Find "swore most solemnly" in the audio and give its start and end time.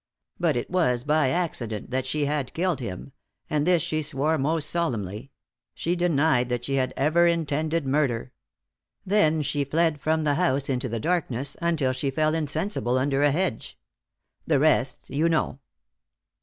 4.01-5.29